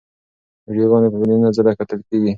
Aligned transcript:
ویډیوګانې 0.69 1.07
په 1.11 1.17
میلیونو 1.21 1.55
ځله 1.57 1.71
کتل 1.79 1.99
کېږي. 2.07 2.29